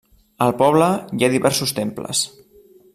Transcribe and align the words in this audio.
Al 0.45 0.53
poble 0.61 0.87
hi 1.19 1.27
ha 1.27 1.31
diversos 1.37 1.77
temples. 1.83 2.27